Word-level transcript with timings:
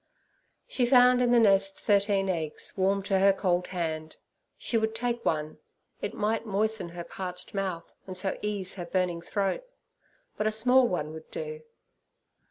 She 0.67 0.87
found 0.87 1.21
in 1.21 1.31
the 1.31 1.39
nest 1.39 1.79
thirteen 1.79 2.27
eggs, 2.27 2.73
warm 2.75 3.03
to 3.03 3.19
her 3.19 3.31
cold 3.31 3.67
hand. 3.67 4.15
She 4.57 4.75
would 4.75 4.95
take 4.95 5.23
one: 5.23 5.59
it 6.01 6.15
might 6.15 6.43
moisten 6.43 6.89
her 6.89 7.03
parched 7.03 7.53
mouth 7.53 7.91
and 8.07 8.17
so 8.17 8.35
ease 8.41 8.73
her 8.77 8.85
burning 8.87 9.21
throat; 9.21 9.63
but 10.37 10.47
a 10.47 10.51
small 10.51 10.87
one 10.87 11.13
would 11.13 11.29
do. 11.29 11.61